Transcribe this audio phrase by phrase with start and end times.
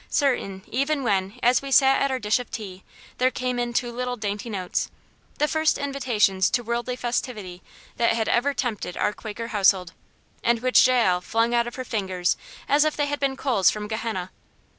[0.09, 2.83] Certain, even when, as we sat at our dish of tea,
[3.19, 4.89] there came in two little dainty notes
[5.37, 7.61] the first invitations to worldly festivity
[7.97, 9.93] that had ever tempted our Quaker household,
[10.43, 12.35] and which Jael flung out of her fingers
[12.67, 14.31] as if they had been coals from Gehenna.